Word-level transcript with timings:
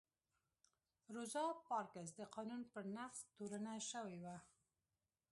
روزا 1.15 1.45
پارکس 1.69 2.09
د 2.19 2.21
قانون 2.35 2.61
پر 2.71 2.83
نقض 2.97 3.19
تورنه 3.35 3.73
شوې 3.89 4.17
وه. 4.23 4.37